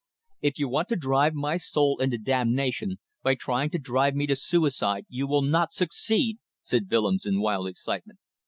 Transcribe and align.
"If 0.41 0.57
you 0.57 0.67
want 0.67 0.89
to 0.89 0.95
drive 0.95 1.35
my 1.35 1.57
soul 1.57 1.99
into 2.01 2.17
damnation 2.17 2.97
by 3.21 3.35
trying 3.35 3.69
to 3.69 3.77
drive 3.77 4.15
me 4.15 4.25
to 4.25 4.35
suicide 4.35 5.05
you 5.09 5.27
will 5.27 5.43
not 5.43 5.73
succeed," 5.73 6.39
said 6.63 6.89
Willems 6.89 7.27
in 7.27 7.39
wild 7.39 7.67
excitement. 7.67 8.17